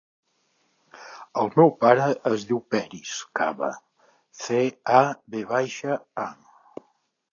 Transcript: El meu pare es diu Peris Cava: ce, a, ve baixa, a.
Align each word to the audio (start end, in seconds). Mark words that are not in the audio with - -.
El 1.41 1.51
meu 1.59 1.69
pare 1.85 2.07
es 2.31 2.45
diu 2.51 2.61
Peris 2.75 3.11
Cava: 3.41 3.69
ce, 4.41 4.65
a, 5.01 5.03
ve 5.37 5.45
baixa, 5.57 6.01
a. 6.27 6.87